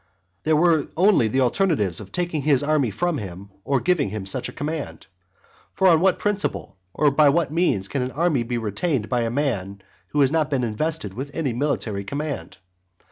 There 0.45 0.55
were 0.55 0.87
only 0.97 1.27
the 1.27 1.41
alternatives 1.41 1.99
of 1.99 2.11
taking 2.11 2.41
his 2.41 2.63
army 2.63 2.89
from 2.89 3.19
him, 3.19 3.51
or 3.63 3.79
giving 3.79 4.09
him 4.09 4.25
such 4.25 4.49
a 4.49 4.51
command. 4.51 5.05
For 5.73 5.87
on 5.87 5.99
what 6.01 6.17
principle 6.17 6.79
or 6.95 7.11
by 7.11 7.29
what 7.29 7.51
means 7.53 7.87
can 7.87 8.01
an 8.01 8.11
army 8.13 8.41
be 8.41 8.57
retained 8.57 9.09
by 9.09 9.21
a 9.21 9.29
man 9.29 9.83
who 10.07 10.21
has 10.21 10.31
not 10.31 10.49
been 10.49 10.63
invested 10.63 11.13
with 11.13 11.29
any 11.35 11.53
military 11.53 12.03
command? 12.03 12.57